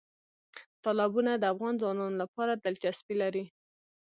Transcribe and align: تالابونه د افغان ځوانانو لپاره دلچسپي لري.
تالابونه 0.83 1.31
د 1.37 1.43
افغان 1.53 1.73
ځوانانو 1.81 2.19
لپاره 2.21 2.53
دلچسپي 2.55 3.15
لري. 3.21 3.43